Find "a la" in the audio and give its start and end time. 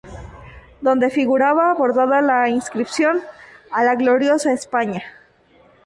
3.69-3.93